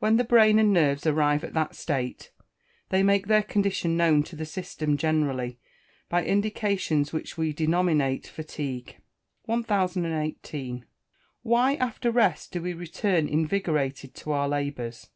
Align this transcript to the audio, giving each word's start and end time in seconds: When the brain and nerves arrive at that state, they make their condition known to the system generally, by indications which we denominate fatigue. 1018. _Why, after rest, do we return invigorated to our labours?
When 0.00 0.16
the 0.16 0.24
brain 0.24 0.58
and 0.58 0.72
nerves 0.72 1.06
arrive 1.06 1.44
at 1.44 1.54
that 1.54 1.76
state, 1.76 2.32
they 2.88 3.04
make 3.04 3.28
their 3.28 3.44
condition 3.44 3.96
known 3.96 4.24
to 4.24 4.34
the 4.34 4.44
system 4.44 4.96
generally, 4.96 5.60
by 6.08 6.24
indications 6.24 7.12
which 7.12 7.38
we 7.38 7.52
denominate 7.52 8.26
fatigue. 8.26 8.96
1018. 9.44 10.84
_Why, 11.46 11.78
after 11.78 12.10
rest, 12.10 12.50
do 12.50 12.60
we 12.60 12.72
return 12.74 13.28
invigorated 13.28 14.12
to 14.16 14.32
our 14.32 14.48
labours? 14.48 15.08